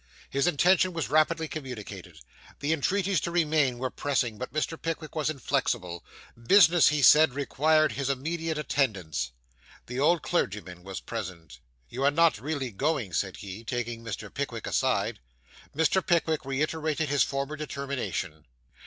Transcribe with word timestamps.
His 0.31 0.47
intention 0.47 0.93
was 0.93 1.11
rapidly 1.11 1.47
communicated. 1.47 2.21
The 2.59 2.73
entreaties 2.73 3.19
to 3.19 3.29
remain 3.29 3.77
were 3.77 3.91
pressing, 3.91 4.39
but 4.39 4.51
Mr. 4.51 4.75
Pickwick 4.81 5.13
was 5.15 5.29
inflexible. 5.29 6.03
Business, 6.47 6.87
he 6.87 7.03
said, 7.03 7.35
required 7.35 7.91
his 7.91 8.09
immediate 8.09 8.57
attendance. 8.57 9.29
The 9.85 9.99
old 9.99 10.23
clergyman 10.23 10.81
was 10.83 11.01
present. 11.01 11.59
'You 11.87 12.03
are 12.03 12.09
not 12.09 12.41
really 12.41 12.71
going?' 12.71 13.13
said 13.13 13.37
he, 13.37 13.63
taking 13.63 14.03
Mr. 14.03 14.33
Pickwick 14.33 14.65
aside. 14.65 15.19
Mr. 15.75 16.03
Pickwick 16.03 16.45
reiterated 16.45 17.09
his 17.09 17.21
former 17.21 17.55
determination. 17.55 18.47